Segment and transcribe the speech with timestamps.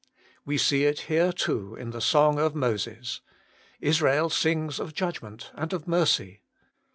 [0.45, 3.21] "We see it here too in the song of Moses:
[3.79, 6.41] Israel sings of judgment and of mercy.